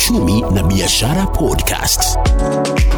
Uchumi 0.00 0.40
na 0.40 0.62
Biashara 0.62 1.26
Podcast. 1.26 2.18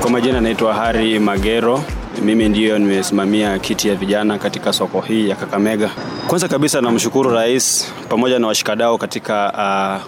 Kwa 0.00 0.10
majina 0.10 0.40
naitwa 0.40 0.74
Hari 0.74 1.18
Magero. 1.18 1.82
Mimi 2.24 2.48
ndiyo 2.48 2.78
nimesimamia 2.78 3.58
kiti 3.58 3.88
ya 3.88 3.94
vijana 3.94 4.38
katika 4.38 4.72
soko 4.72 5.00
hii 5.00 5.28
ya 5.28 5.36
Kakamega. 5.36 5.90
Kwanza 6.28 6.48
kabisa 6.48 6.80
namshukuru 6.80 7.30
Rais 7.30 7.92
pamoja 8.08 8.38
na 8.38 8.46
washikadau 8.46 8.98
katika 8.98 9.52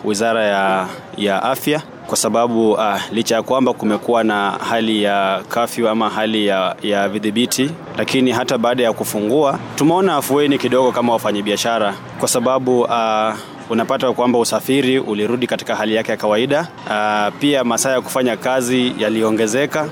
uh, 0.01 0.07
Wizara 0.07 0.45
ya, 0.45 0.89
ya 1.17 1.43
Afya 1.43 1.83
kwa 2.07 2.17
sababu 2.17 2.73
uh, 2.73 2.95
licha 3.13 3.35
ya 3.35 3.43
kwamba 3.43 3.73
kumekuwa 3.73 4.25
na 4.25 4.51
hali 4.51 5.03
ya 5.03 5.43
kafyu 5.49 5.89
ama 5.89 6.11
hali 6.11 6.47
ya, 6.47 6.77
ya 6.83 7.09
vidhibiti, 7.09 7.71
lakini 7.99 8.31
hata 8.33 8.59
baada 8.59 8.83
ya 8.83 8.93
kufungua 8.93 9.59
tumeona 9.77 10.17
afueni 10.17 10.59
kidogo 10.59 10.93
kama 10.93 11.13
wafanyabiashara 11.13 11.95
kwa 12.21 12.29
sababu 12.29 12.81
uh, 12.81 13.35
unapata 13.71 14.13
kwamba 14.13 14.39
usafiri 14.39 14.99
ulirudi 14.99 15.47
katika 15.47 15.77
hali 15.77 15.95
yake 15.95 16.11
ya 16.11 16.17
kawaida. 16.17 16.69
Uh, 16.87 17.39
pia 17.41 17.65
masaa 17.65 17.91
ya 17.93 18.01
kufanya 18.01 18.37
kazi 18.37 18.93
yaliongezeka 18.99 19.89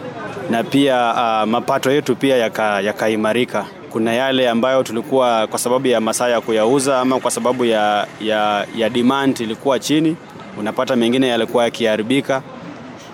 na 0.51 0.64
pia 0.64 1.14
uh, 1.14 1.48
mapato 1.51 1.91
yetu 1.91 2.16
pia 2.16 2.37
yakaimarika 2.83 3.59
yaka 3.59 3.70
kuna 3.92 4.12
yale 4.12 4.48
ambayo 4.50 4.83
tulikuwa 4.83 5.47
kwa 5.47 5.59
sababu 5.59 5.87
ya 5.88 6.00
masaa 6.00 6.28
ya 6.28 6.41
kuyauza 6.41 7.00
ama 7.00 7.20
kwa 7.20 7.30
sababu 7.30 7.64
ya, 7.64 8.06
ya, 8.20 8.66
ya 8.77 8.91
demand 8.91 9.41
ilikuwa 9.41 9.78
chini, 9.78 10.16
unapata 10.59 10.97
mengine 10.97 11.28
yalikuwa 11.28 11.64
yakiharibika, 11.64 12.42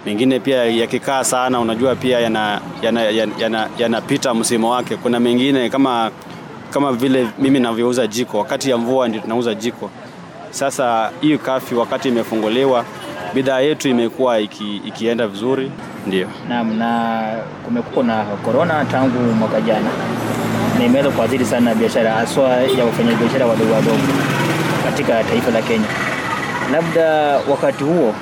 mengine 0.07 0.41
pia 0.41 0.65
yakikaa 0.65 1.25
sana, 1.25 1.61
unajua 1.61 1.95
pia 1.95 2.21
yanapita 2.21 2.87
yana, 2.87 3.03
yana, 3.03 3.69
yana, 3.79 4.03
yana 4.23 4.35
msimu 4.35 4.71
wake. 4.71 4.97
Kuna 4.97 5.21
mengine 5.21 5.69
kama, 5.71 6.11
kama 6.71 6.93
vile 6.93 7.27
mimi 7.39 7.61
navyouza 7.61 8.07
jiko, 8.07 8.39
wakati 8.39 8.71
ya 8.71 8.77
mvua 8.77 9.09
ndio 9.09 9.21
tunauza 9.21 9.55
jiko. 9.55 9.91
Sasa 10.51 11.11
hii 11.21 11.39
kafi 11.39 11.75
wakati 11.75 12.09
imefunguliwa, 12.09 12.85
bidhaa 13.35 13.61
yetu 13.61 13.89
imekuwa 13.89 14.39
iki, 14.41 14.77
ikienda 14.77 15.27
vizuri, 15.27 15.71
ndio. 16.07 16.29
Naam, 16.49 16.79
na 16.79 17.23
kumekuwa 17.65 18.05
na 18.05 18.25
korona 18.25 18.85
tangu 18.85 19.19
mwaka 19.19 19.61
jana 19.61 19.91
na 20.79 20.85
imeweza 20.85 21.11
kuathiri 21.11 21.45
sana 21.45 21.75
biashara 21.75 22.11
haswa 22.13 22.49
ya 22.49 22.85
wafanyabiashara 22.85 23.47
wadogo 23.47 23.73
wadogo 23.73 23.99
katika 24.85 25.25
taifa 25.25 25.51
la 25.51 25.63
Kenya. 25.63 25.87
Labda 26.73 27.39
wakati 27.51 27.85
huo 27.85 28.15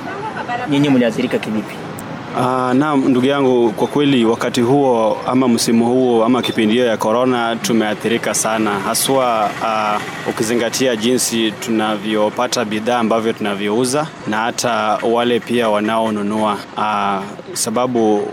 nyinyi 0.71 0.89
mliathirika 0.89 1.39
kivipi? 1.39 1.75
Uh, 2.37 2.73
naam 2.73 3.09
ndugu 3.09 3.27
yangu, 3.27 3.73
kwa 3.73 3.87
kweli 3.87 4.25
wakati 4.25 4.61
huo 4.61 5.19
ama 5.27 5.49
msimu 5.49 5.87
huo 5.87 6.25
ama 6.25 6.43
kipindi 6.43 6.75
hiyo 6.75 6.87
ya 6.87 6.97
korona 6.97 7.57
tumeathirika 7.57 8.35
sana, 8.35 8.71
haswa 8.71 9.51
uh, 9.63 10.29
ukizingatia 10.31 10.97
jinsi 10.97 11.51
tunavyopata 11.51 12.65
bidhaa 12.65 12.99
ambavyo 12.99 13.33
tunavyouza 13.33 14.07
na 14.27 14.37
hata 14.37 14.99
wale 15.13 15.41
pia 15.41 15.69
wanaonunua. 15.69 16.57
Uh, 16.77 17.25
sababu 17.53 18.29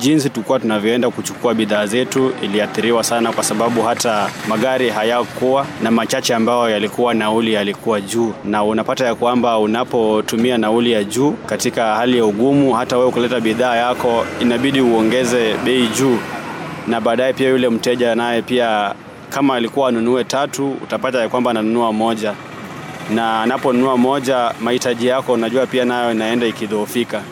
jinsi 0.00 0.30
tulikuwa 0.30 0.60
tunavyoenda 0.60 1.10
kuchukua 1.10 1.54
bidhaa 1.54 1.86
zetu 1.86 2.32
iliathiriwa 2.42 3.04
sana, 3.04 3.32
kwa 3.32 3.44
sababu 3.44 3.82
hata 3.82 4.30
magari 4.48 4.90
hayakuwa 4.90 5.66
na 5.82 5.90
machache 5.90 6.34
ambayo 6.34 6.70
yalikuwa 6.70 7.14
nauli 7.14 7.52
yalikuwa 7.52 8.00
juu, 8.00 8.32
na 8.44 8.64
unapata 8.64 9.06
ya 9.06 9.14
kwamba 9.14 9.58
unapotumia 9.58 10.58
nauli 10.58 10.92
ya 10.92 11.04
juu 11.04 11.30
katika 11.46 11.94
hali 11.94 12.18
ya 12.18 12.24
ugumu, 12.24 12.72
hata 12.74 12.98
wewe 12.98 13.10
kuleta 13.10 13.40
bidhaa 13.40 13.76
yako 13.76 14.24
inabidi 14.40 14.80
uongeze 14.80 15.54
bei 15.64 15.86
juu, 15.86 16.18
na 16.88 17.00
baadaye 17.00 17.32
pia 17.32 17.48
yule 17.48 17.68
mteja 17.68 18.14
naye 18.14 18.42
pia 18.42 18.94
kama 19.30 19.54
alikuwa 19.54 19.88
anunue 19.88 20.24
tatu, 20.24 20.70
utapata 20.82 21.20
ya 21.20 21.28
kwamba 21.28 21.50
ananunua 21.50 21.92
moja, 21.92 22.34
na 23.14 23.42
anaponunua 23.42 23.96
moja, 23.96 24.52
mahitaji 24.60 25.06
yako 25.06 25.32
unajua 25.32 25.66
pia 25.66 25.84
nayo 25.84 26.12
inaenda 26.12 26.46
ikidhoofika. 26.46 27.22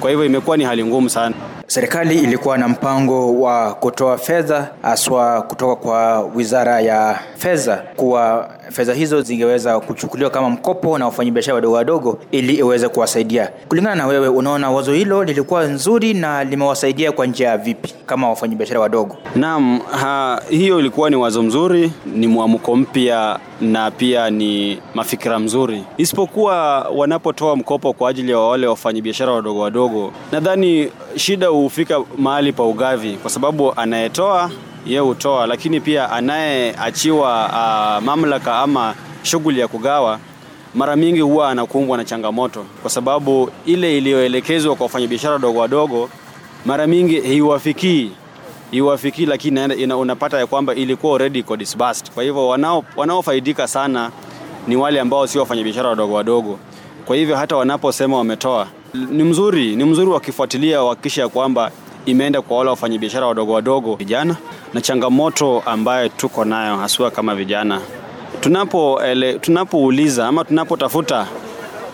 Kwa 0.00 0.10
hivyo 0.10 0.24
imekuwa 0.26 0.56
ni 0.56 0.64
hali 0.64 0.84
ngumu 0.84 1.08
sana. 1.10 1.34
Serikali 1.68 2.18
ilikuwa 2.18 2.58
na 2.58 2.68
mpango 2.68 3.40
wa 3.40 3.74
kutoa 3.74 4.18
fedha 4.18 4.68
haswa 4.82 5.42
kutoka 5.42 5.76
kwa 5.76 6.20
Wizara 6.20 6.80
ya 6.80 7.18
Fedha 7.36 7.76
kuwa 7.96 8.50
fedha 8.70 8.94
hizo 8.94 9.20
zingeweza 9.20 9.80
kuchukuliwa 9.80 10.30
kama 10.30 10.50
mkopo 10.50 10.98
na 10.98 11.04
wafanyabiashara 11.04 11.54
wadogo 11.54 11.76
wadogo 11.76 12.18
ili 12.30 12.54
iweze 12.54 12.88
kuwasaidia. 12.88 13.50
Kulingana 13.68 13.94
na 13.94 14.06
wewe, 14.06 14.28
unaona 14.28 14.70
wazo 14.70 14.92
hilo 14.92 15.24
lilikuwa 15.24 15.64
nzuri 15.64 16.14
na 16.14 16.44
limewasaidia 16.44 17.12
kwa 17.12 17.26
njia 17.26 17.56
vipi 17.58 17.94
kama 18.06 18.28
wafanyabiashara 18.28 18.80
wadogo? 18.80 19.16
Naam, 19.34 19.78
ha, 19.80 20.42
hiyo 20.50 20.80
ilikuwa 20.80 21.10
ni 21.10 21.16
wazo 21.16 21.42
mzuri, 21.42 21.92
ni 22.14 22.26
mwamko 22.26 22.76
mpya 22.76 23.38
na 23.60 23.90
pia 23.90 24.30
ni 24.30 24.78
mafikira 24.94 25.38
mzuri, 25.38 25.84
isipokuwa 25.96 26.80
wanapotoa 26.80 27.56
mkopo 27.56 27.92
kwa 27.92 28.10
ajili 28.10 28.32
ya 28.32 28.38
wale 28.38 28.66
wafanyabiashara 28.66 29.32
wadogo 29.32 29.60
wadogo, 29.60 30.12
nadhani 30.32 30.90
shida 31.16 31.46
hufika 31.46 32.00
mahali 32.18 32.52
pa 32.52 32.62
ugavi, 32.64 33.12
kwa 33.22 33.30
sababu 33.30 33.72
anayetoa 33.76 34.50
yeye 34.88 35.00
hutoa, 35.00 35.46
lakini 35.46 35.80
pia 35.80 36.10
anayeachiwa 36.10 37.46
uh, 37.98 38.04
mamlaka 38.04 38.58
ama 38.58 38.94
shughuli 39.22 39.60
ya 39.60 39.68
kugawa 39.68 40.18
mara 40.74 40.96
mingi 40.96 41.20
huwa 41.20 41.50
anakumbwa 41.50 41.96
na 41.96 42.04
changamoto, 42.04 42.64
kwa 42.82 42.90
sababu 42.90 43.50
ile 43.66 43.98
iliyoelekezwa 43.98 44.76
kwa 44.76 44.84
wafanyabiashara 44.86 45.32
wadogo 45.34 45.58
wadogo 45.58 46.08
mara 46.66 46.86
mingi 46.86 47.20
hiwafikii 47.20 48.10
iwafikii, 48.72 49.26
lakini 49.26 49.64
ina, 49.74 49.96
unapata 49.96 50.38
ya 50.38 50.46
kwamba 50.46 50.74
ilikuwa 50.74 51.12
already 51.12 51.38
iko 51.38 51.56
disbursed. 51.56 52.10
Kwa 52.10 52.22
hivyo 52.24 52.48
wanao 52.48 52.84
wanaofaidika 52.96 53.68
sana 53.68 54.10
ni 54.66 54.76
wale 54.76 55.00
ambao 55.00 55.26
sio 55.26 55.40
wafanyabiashara 55.40 55.88
wadogo 55.88 56.14
wadogo. 56.14 56.58
Kwa 57.04 57.16
hivyo 57.16 57.36
hata 57.36 57.56
wanaposema 57.56 58.16
wametoa 58.16 58.66
ni 58.94 59.24
mzuri, 59.24 59.76
ni 59.76 59.84
mzuri 59.84 60.10
wakifuatilia 60.10 60.82
wahakikisha 60.82 61.22
ya 61.22 61.28
kwamba 61.28 61.70
imeenda 62.10 62.42
kwa 62.42 62.58
wale 62.58 62.70
wafanyabiashara 62.70 63.26
wadogo 63.26 63.52
wadogo 63.52 63.94
vijana, 63.94 64.36
na 64.74 64.80
changamoto 64.80 65.62
ambayo 65.66 66.08
tuko 66.08 66.44
nayo 66.44 66.76
haswa 66.76 67.10
kama 67.10 67.34
vijana. 67.34 67.80
Tunapo 68.40 69.00
tunapouliza 69.40 70.26
ama 70.28 70.44
tunapotafuta 70.44 71.26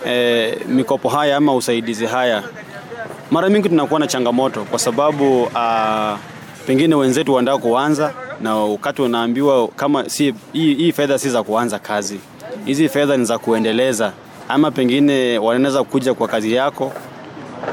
e, 0.07 0.57
mikopo 0.67 1.09
haya 1.09 1.37
ama 1.37 1.55
usaidizi 1.55 2.05
haya, 2.05 2.43
mara 3.31 3.49
mingi 3.49 3.69
tunakuwa 3.69 3.99
na 3.99 4.07
changamoto 4.07 4.61
kwa 4.63 4.79
sababu 4.79 5.47
a, 5.55 6.17
pengine 6.67 6.95
wenzetu 6.95 7.33
wanataka 7.33 7.63
kuanza 7.63 8.13
na 8.41 8.55
wakati 8.55 9.01
unaambiwa 9.01 9.67
kama 9.67 10.09
si 10.09 10.33
hii, 10.53 10.73
hii 10.73 10.91
fedha 10.91 11.19
si 11.19 11.29
za 11.29 11.43
kuanza 11.43 11.79
kazi, 11.79 12.19
hizi 12.65 12.89
fedha 12.89 13.17
ni 13.17 13.25
za 13.25 13.37
kuendeleza, 13.37 14.11
ama 14.49 14.71
pengine 14.71 15.37
wanaweza 15.37 15.83
kuja 15.83 16.13
kwa 16.13 16.27
kazi 16.27 16.53
yako, 16.53 16.91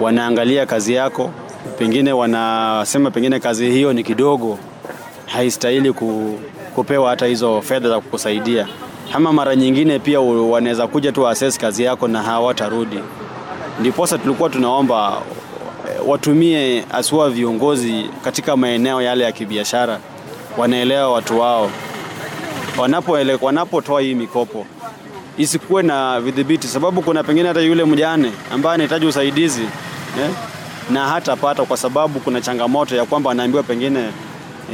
wanaangalia 0.01 0.67
kazi 0.67 0.95
yako, 0.95 1.31
pengine 1.79 2.13
wanasema 2.13 3.11
pengine 3.11 3.41
kazi 3.41 3.71
hiyo 3.71 3.93
ni 3.93 4.03
kidogo, 4.05 4.59
haistahili 5.27 5.93
ku, 5.93 6.39
kupewa 6.75 7.11
hata 7.11 7.27
hizo 7.27 7.63
fedha 7.63 7.89
za 7.89 8.01
kukusaidia, 8.01 8.69
ama 9.13 9.33
mara 9.33 9.57
nyingine 9.57 9.99
pia 9.99 10.21
wanaweza 10.21 10.87
kuja 10.87 11.13
tu 11.13 11.29
assess 11.29 11.59
kazi 11.59 11.83
yako 11.85 12.09
na 12.09 12.23
hawatarudi. 12.23 12.99
Ndiposa 13.81 14.19
tulikuwa 14.19 14.51
tunaomba 14.51 15.23
watumie 16.07 16.85
asua 16.93 17.31
viongozi 17.31 18.05
katika 18.25 18.57
maeneo 18.57 19.03
yale 19.03 19.25
ya 19.25 19.33
kibiashara, 19.33 19.99
wanaelewa 20.59 21.13
watu 21.13 21.41
wao, 21.41 21.71
wanapotoa 22.79 23.37
wanapo 23.41 23.99
hii 23.99 24.15
mikopo 24.15 24.67
isikuwe 25.39 25.83
na 25.83 26.21
vidhibiti, 26.21 26.67
sababu 26.69 27.03
kuna 27.03 27.23
pengine 27.25 27.49
hata 27.49 27.61
yule 27.61 27.85
mjane 27.85 28.33
ambaye 28.53 28.75
anahitaji 28.75 29.07
usaidizi 29.07 29.63
eh, 30.21 30.31
na 30.91 31.07
hatapata 31.09 31.65
kwa 31.65 31.77
sababu 31.77 32.21
kuna 32.21 32.41
changamoto 32.41 32.97
ya 32.97 33.05
kwamba 33.05 33.31
anaambiwa 33.31 33.63
pengine 33.63 34.09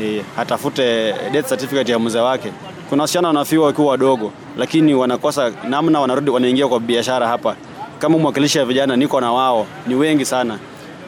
eh, 0.00 0.24
atafute 0.38 1.14
death 1.32 1.48
certificate 1.48 1.92
ya 1.92 1.98
mzee 1.98 2.19
wake. 2.20 2.52
Kuna 2.88 3.02
wasichana 3.02 3.28
wanafiwa 3.28 3.66
wakiwa 3.66 3.86
wadogo, 3.86 4.32
lakini 4.56 4.94
wanakosa 4.94 5.52
namna, 5.69 6.00
wanarudi 6.00 6.30
wanaingia 6.30 6.69
kwa 6.69 6.80
biashara 6.80 7.28
hapa. 7.28 7.56
Kama 7.99 8.19
mwakilishi 8.19 8.58
ya 8.58 8.64
vijana, 8.64 8.96
niko 8.96 9.20
na 9.20 9.32
wao, 9.32 9.66
ni 9.87 9.94
wengi 9.94 10.25
sana 10.25 10.58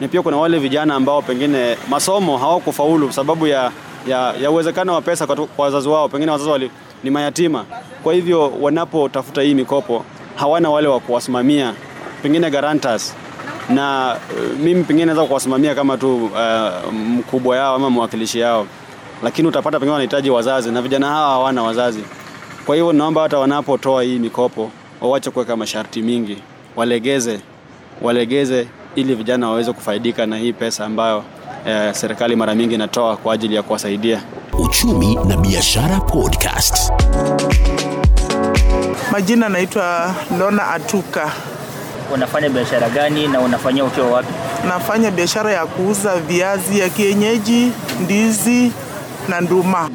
na 0.01 0.07
pia 0.07 0.21
kuna 0.21 0.37
wale 0.37 0.59
vijana 0.59 0.95
ambao 0.95 1.21
pengine 1.21 1.77
masomo 1.89 2.37
hawakufaulu 2.37 3.11
sababu 3.11 3.47
ya, 3.47 3.71
ya, 4.07 4.33
ya 4.41 4.51
uwezekano 4.51 4.93
wa 4.93 5.01
pesa 5.01 5.27
kwa 5.27 5.47
wazazi 5.57 5.89
wao, 5.89 6.09
pengine 6.09 6.31
wazazi 6.31 6.49
wali, 6.49 6.71
ni 7.03 7.09
mayatima. 7.09 7.65
Kwa 8.03 8.13
hivyo 8.13 8.53
wanapotafuta 8.61 9.41
hii 9.41 9.53
mikopo 9.53 10.05
hawana 10.35 10.69
wale 10.69 10.87
wa 10.87 10.99
kuwasimamia, 10.99 11.73
pengine 12.23 12.49
guarantors, 12.51 13.15
na 13.69 14.15
uh, 14.37 14.59
mimi 14.59 14.83
pengine 14.83 15.05
naweza 15.05 15.25
kuwasimamia 15.25 15.75
kama 15.75 15.97
tu 15.97 16.25
uh, 16.25 16.93
mkubwa 16.93 17.57
yao 17.57 17.75
ama 17.75 17.89
mwakilishi 17.89 18.39
yao, 18.39 18.67
lakini 19.23 19.47
utapata 19.47 19.77
pengine 19.79 19.91
wanahitaji 19.91 20.29
wazazi 20.29 20.71
na 20.71 20.81
vijana 20.81 21.07
hawa 21.07 21.29
hawana 21.29 21.63
wazazi. 21.63 22.03
Kwa 22.65 22.75
hivyo 22.75 22.93
naomba 22.93 23.21
hata 23.21 23.37
wanapotoa 23.39 24.03
hii 24.03 24.19
mikopo 24.19 24.71
wawache 25.01 25.29
kuweka 25.29 25.57
masharti 25.57 26.01
mingi, 26.01 26.37
walegeze 26.75 27.39
walegeze 28.01 28.67
ili 28.95 29.15
vijana 29.15 29.49
waweze 29.49 29.73
kufaidika 29.73 30.25
na 30.25 30.37
hii 30.37 30.53
pesa 30.53 30.85
ambayo 30.85 31.23
eh, 31.67 31.93
serikali 31.93 32.35
mara 32.35 32.55
mingi 32.55 32.75
inatoa 32.75 33.17
kwa 33.17 33.33
ajili 33.33 33.55
ya 33.55 33.63
kuwasaidia. 33.63 34.23
Uchumi 34.53 35.15
na 35.15 35.37
Biashara 35.37 35.99
Podcast. 35.99 36.91
Majina 39.11 39.49
naitwa 39.49 40.15
Lona 40.39 40.67
Atuka. 40.67 41.31
Unafanya 42.13 42.49
biashara 42.49 42.89
gani 42.89 43.27
na 43.27 43.39
unafanyia 43.39 43.83
ukiwa 43.85 44.07
wapi? 44.07 44.33
Nafanya 44.67 45.11
biashara 45.11 45.51
ya 45.51 45.65
kuuza 45.65 46.15
viazi 46.15 46.79
ya 46.79 46.89
kienyeji, 46.89 47.71
ndizi 48.03 48.71
na 49.29 49.41
nduma. 49.41 49.89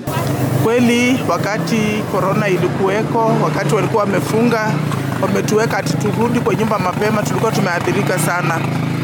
Kweli 0.65 1.19
wakati 1.29 2.03
korona 2.13 2.49
ilikuweko, 2.49 3.33
wakati 3.45 3.75
walikuwa 3.75 4.03
wamefunga, 4.03 4.73
wametuweka 5.23 5.79
ati 5.79 5.97
turudi 5.97 6.41
kwa 6.41 6.55
nyumba 6.55 6.79
mapema, 6.79 7.23
tulikuwa 7.23 7.53
tumeathirika 7.53 8.19
sana, 8.19 8.61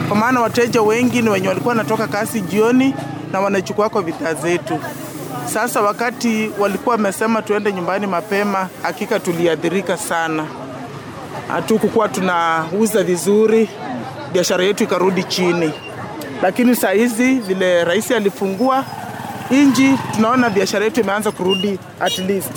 kwa 0.09 0.17
maana 0.17 0.41
wateja 0.41 0.83
wengi 0.83 1.23
ni 1.23 1.29
wenye 1.31 1.49
walikuwa 1.49 1.75
wanatoka 1.75 2.07
kazi 2.07 2.41
jioni 2.41 2.95
na 3.33 3.41
wanachukua 3.41 3.89
kwa 3.89 4.03
bidhaa 4.03 4.35
zetu. 4.35 4.79
Sasa 5.55 5.81
wakati 5.81 6.51
walikuwa 6.59 6.95
wamesema 6.97 7.43
tuende 7.43 7.73
nyumbani 7.73 8.07
mapema, 8.07 8.69
hakika 8.83 9.21
tuliathirika 9.21 9.97
sana, 9.97 10.45
hatukukuwa 11.49 12.09
tunauza 12.09 13.03
vizuri, 13.03 13.69
biashara 14.33 14.65
yetu 14.65 14.85
ikarudi 14.85 15.25
chini. 15.25 15.73
Lakini 16.43 16.77
saa 16.77 16.91
hizi 16.91 17.35
vile 17.35 17.85
rais 17.85 18.11
alifungua 18.11 18.85
inji, 19.51 19.99
tunaona 20.15 20.51
biashara 20.51 20.85
yetu 20.85 21.01
imeanza 21.01 21.31
kurudi 21.31 21.79
at 22.01 22.19
least. 22.19 22.53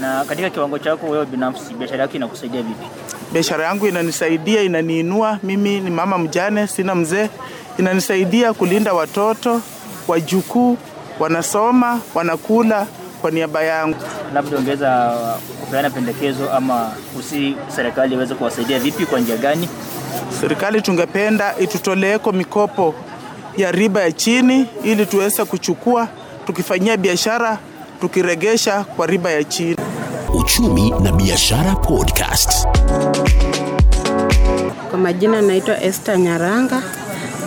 Na 0.00 0.24
katika 0.24 0.50
kiwango 0.50 0.78
chako 0.78 1.06
wewe 1.06 1.26
binafsi, 1.26 1.74
biashara 1.74 2.02
yako 2.02 2.14
inakusaidia 2.16 2.62
vipi? 2.62 2.86
Biashara 3.32 3.64
yangu 3.64 3.86
inanisaidia, 3.86 4.62
inaniinua. 4.62 5.38
Mimi 5.42 5.80
ni 5.80 5.90
mama 5.90 6.18
mjane, 6.18 6.66
sina 6.66 6.94
mzee, 6.94 7.28
inanisaidia 7.78 8.52
kulinda 8.52 8.92
watoto 8.92 9.60
wajukuu, 10.08 10.76
wanasoma, 11.18 12.00
wanakula 12.14 12.86
kwa 13.20 13.30
niaba 13.30 13.62
yangu. 13.62 13.96
Labda 14.34 14.58
ungeweza 14.58 15.14
kupeana 15.60 15.90
pendekezo 15.90 16.50
ama 16.52 16.90
usi 17.18 17.56
serikali 17.76 18.14
iweze 18.14 18.34
kuwasaidia 18.34 18.78
vipi, 18.78 19.06
kwa 19.06 19.20
njia 19.20 19.36
gani? 19.36 19.68
Serikali 20.40 20.82
tungependa 20.82 21.54
itutoleeko 21.58 22.32
mikopo 22.32 22.94
ya 23.56 23.72
riba 23.72 24.00
ya 24.00 24.12
chini, 24.12 24.66
ili 24.84 25.06
tuweze 25.06 25.44
kuchukua 25.44 26.08
tukifanyia 26.46 26.96
biashara, 26.96 27.58
tukiregesha 28.00 28.84
kwa 28.84 29.06
riba 29.06 29.30
ya 29.30 29.44
chini. 29.44 29.76
Uchumi 30.34 30.90
na 31.02 31.12
Biashara 31.12 31.74
Podcast. 31.76 32.66
Kwa 34.90 34.98
majina 34.98 35.42
naitwa 35.42 35.82
Esther 35.82 36.18
Nyaranga, 36.18 36.82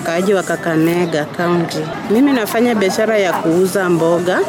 mkaaji 0.01 0.33
wa 0.33 0.43
Kakamega 0.43 1.25
County. 1.25 1.79
Mimi 2.09 2.33
nafanya 2.33 2.75
biashara 2.75 3.17
ya 3.17 3.33
kuuza 3.33 3.89
mboga 3.89 4.39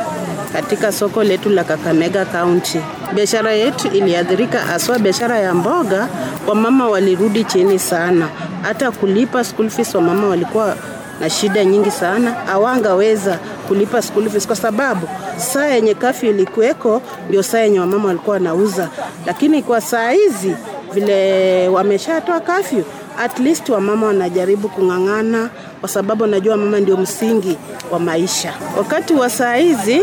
katika 0.53 0.93
soko 0.93 1.23
letu 1.25 1.49
la 1.51 1.65
Kakamega 1.65 2.25
County. 2.25 2.79
Biashara 3.15 3.53
yetu 3.53 3.89
iliathirika 3.89 4.59
haswa, 4.59 4.99
biashara 4.99 5.39
ya 5.39 5.55
mboga, 5.55 6.09
wamama 6.47 6.89
walirudi 6.89 7.45
chini 7.45 7.79
sana, 7.79 8.29
hata 8.63 8.91
kulipa 8.91 9.45
school 9.45 9.71
fees 9.71 9.95
wamama 9.95 10.27
walikuwa 10.29 10.77
na 11.21 11.31
shida 11.31 11.65
nyingi 11.65 11.91
sana, 11.91 12.31
hawangaweza 12.47 13.39
kulipa 13.69 14.03
school 14.03 14.31
fees 14.31 14.47
kwa 14.47 14.57
sababu 14.57 15.09
saa 15.37 15.67
yenye 15.67 15.95
kafyu 15.95 16.31
ilikuweko 16.31 17.03
ndio 17.29 17.43
saa 17.43 17.59
yenye 17.59 17.81
wamama 17.81 18.07
walikuwa 18.09 18.35
wanauza, 18.35 18.89
lakini 19.27 19.63
kwa 19.63 19.81
saa 19.81 20.11
hizi 20.11 20.57
vile 20.95 21.69
wameshatoa 21.69 22.41
kafyu, 22.41 22.85
at 23.19 23.39
least 23.39 23.69
wamama 23.69 24.07
wanajaribu 24.07 24.69
kung'ang'ana, 24.69 25.51
kwa 25.81 25.89
sababu 25.89 26.27
najua 26.27 26.57
mama 26.57 26.81
ndio 26.81 26.97
msingi 26.97 27.59
wa 27.91 27.99
maisha. 27.99 28.53
Wakati 28.79 29.15
wa 29.15 29.31
saa 29.31 29.55
hizi 29.55 30.03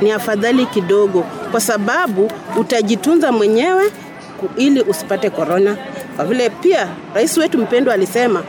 ni 0.00 0.12
afadhali 0.12 0.66
kidogo, 0.66 1.24
kwa 1.50 1.60
sababu 1.60 2.30
utajitunza 2.56 3.32
mwenyewe 3.32 3.84
ili 4.56 4.80
usipate 4.82 5.30
korona, 5.30 5.76
kwa 6.16 6.24
vile 6.24 6.50
pia 6.50 6.88
rais 7.14 7.36
wetu 7.38 7.58
mpendwa 7.58 7.94
alisema 7.94 8.42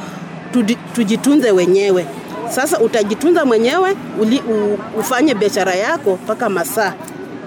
tujitunze 0.94 1.52
wenyewe. 1.52 2.06
Sasa 2.50 2.80
utajitunza 2.80 3.46
mwenyewe 3.46 3.96
uli, 4.22 4.40
u, 4.50 4.78
ufanye 5.00 5.34
biashara 5.36 5.76
yako 5.76 6.20
mpaka 6.24 6.50
masaa 6.50 6.94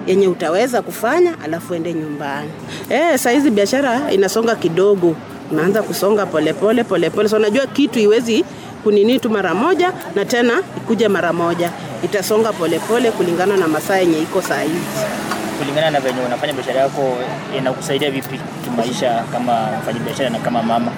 yenye 0.06 0.28
utaweza 0.28 0.82
kufanya, 0.82 1.34
alafu 1.44 1.74
ende 1.74 1.94
nyumbani. 1.94 2.50
Eh, 2.90 3.18
saa 3.18 3.30
hizi 3.30 3.50
biashara 3.50 4.12
inasonga 4.12 4.54
kidogo, 4.56 5.16
unaanza 5.52 5.82
kusonga 5.82 6.26
polepole 6.26 6.84
polepole. 6.84 7.28
So 7.28 7.36
unajua 7.36 7.66
kitu 7.66 7.98
iwezi 7.98 8.44
kunini 8.82 9.18
tu 9.18 9.30
mara 9.30 9.54
moja 9.54 9.92
na 10.14 10.24
tena 10.24 10.52
ikuje 10.76 11.08
mara 11.08 11.32
moja, 11.32 11.70
itasonga 12.04 12.52
polepole 12.52 13.10
kulingana 13.10 13.56
na 13.56 13.68
masaa 13.68 13.96
yenye 13.96 14.18
iko 14.22 14.42
saa 14.42 14.60
hizi. 14.60 15.04
Kulingana 15.58 15.90
na 15.90 16.00
venye 16.00 16.20
unafanya 16.26 16.52
biashara 16.52 16.80
yako, 16.80 17.16
inakusaidia 17.58 18.10
vipi 18.10 18.40
kimaisha 18.64 19.24
kama 19.32 19.68
mfanyabiashara 19.82 20.30
na 20.30 20.38
kama 20.38 20.62
mama? 20.62 20.92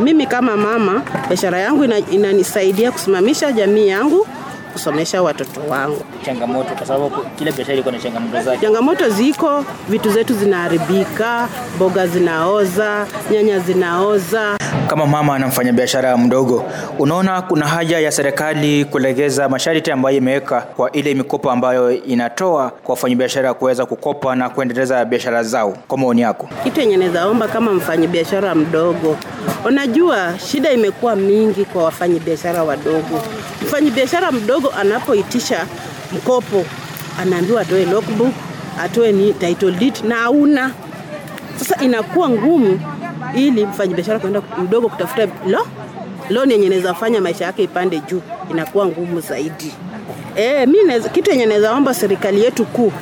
Mimi 0.00 0.26
kama 0.26 0.56
mama, 0.56 1.02
biashara 1.28 1.58
yangu 1.58 1.84
ina, 1.84 1.98
inanisaidia 1.98 2.92
kusimamisha 2.92 3.52
jamii 3.52 3.88
yangu, 3.88 4.26
kusomesha 4.72 5.22
watoto 5.22 5.60
wangu. 5.68 6.02
Changamoto, 6.24 6.74
kwa 6.74 6.86
sababu 6.86 7.10
kila 7.38 7.52
biashara 7.52 7.78
iko 7.78 7.90
na 7.90 7.98
changamoto 7.98 8.42
zake. 8.42 8.58
Changamoto 8.60 9.08
ziko, 9.08 9.64
vitu 9.88 10.10
zetu 10.10 10.34
zinaharibika, 10.34 11.48
mboga 11.76 12.06
zinaoza, 12.06 13.06
nyanya 13.30 13.58
zinaoza. 13.58 14.56
Kama 14.88 15.06
mama 15.06 15.38
na 15.38 15.46
mfanyabiashara 15.48 16.16
mdogo, 16.16 16.64
unaona 16.98 17.42
kuna 17.42 17.66
haja 17.66 17.98
ya 18.00 18.12
serikali 18.12 18.84
kulegeza 18.84 19.48
masharti 19.48 19.90
ambayo 19.90 20.16
imeweka 20.16 20.60
kwa 20.60 20.92
ile 20.92 21.14
mikopo 21.14 21.50
ambayo 21.50 21.90
inatoa 22.04 22.70
kwa 22.70 22.92
wafanyabiashara 22.94 23.54
kuweza 23.54 23.86
kukopa 23.86 24.36
na 24.36 24.48
kuendeleza 24.48 25.04
biashara 25.04 25.42
zao. 25.42 25.76
Kwa 25.88 25.98
maoni 25.98 26.20
yako? 26.20 26.48
Kitu 26.64 26.80
yenye 26.80 26.96
naweza 26.96 27.26
omba 27.26 27.48
kama 27.48 27.72
mfanyabiashara 27.72 28.54
mdogo, 28.54 29.16
unajua 29.64 30.34
shida 30.38 30.72
imekuwa 30.72 31.16
mingi 31.16 31.64
kwa 31.64 31.84
wafanyabiashara 31.84 32.62
wadogo. 32.62 33.22
Mfanyabiashara 33.62 34.32
mdogo 34.32 34.70
anapoitisha 34.80 35.66
mkopo 36.12 36.64
anaambiwa 37.20 37.60
atoe 37.62 37.84
logbook, 37.84 38.32
atoe 38.80 39.12
ni 39.12 39.32
title 39.32 39.70
deed 39.72 39.94
na 40.08 40.14
hauna. 40.14 40.70
Sasa 41.56 41.84
inakuwa 41.84 42.28
ngumu 42.30 42.80
ili 43.36 43.66
mfanyabiashara 43.66 44.18
kwenda 44.18 44.42
mdogo 44.58 44.88
kutafuta 44.88 45.28
lo 45.48 45.66
loan 46.30 46.50
yenye 46.50 46.68
naweza 46.68 46.94
fanya 46.94 47.20
maisha 47.20 47.44
yake 47.44 47.62
ipande 47.62 48.00
juu, 48.00 48.20
inakuwa 48.50 48.86
ngumu 48.86 49.20
zaidi. 49.20 49.72
E, 50.36 50.66
mi 50.66 50.78
kitu 51.12 51.30
yenye 51.30 51.46
naweza 51.46 51.72
omba 51.72 51.94
serikali 51.94 52.44
yetu 52.44 52.64
kuu 52.64 52.92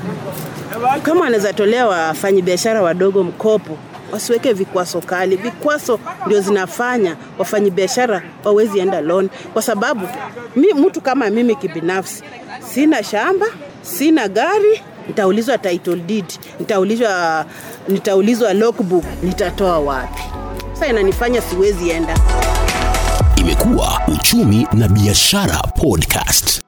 kama 1.02 1.20
wanaweza 1.20 1.52
tolea 1.52 1.86
wafanyabiashara 1.86 2.82
wadogo 2.82 3.22
mkopo 3.22 3.78
wasiweke 4.12 4.52
vikwaso 4.52 5.00
kali. 5.00 5.36
Vikwaso 5.36 5.98
ndio 6.26 6.40
zinafanya 6.40 7.17
wafanyabiashara 7.38 8.22
wawezi 8.44 8.79
enda 8.79 9.00
loan, 9.00 9.29
kwa 9.53 9.62
sababu 9.62 10.08
mi, 10.56 10.72
mtu 10.74 11.00
kama 11.00 11.31
mimi 11.31 11.55
kibinafsi 11.56 12.22
sina 12.60 13.03
shamba, 13.03 13.46
sina 13.82 14.29
gari, 14.29 14.82
nitaulizwa 15.08 15.58
title 15.58 15.96
deed, 15.96 16.25
nitaulizwa, 16.61 17.44
nitaulizwa 17.89 18.53
logbook, 18.53 19.05
nitatoa 19.23 19.79
wapi? 19.79 20.23
Sasa 20.73 20.87
inanifanya 20.87 21.41
siwezi 21.43 21.91
enda. 21.91 22.19
Imekuwa 23.37 24.01
Uchumi 24.08 24.67
na 24.73 24.89
Biashara 24.89 25.56
Podcast. 25.58 26.64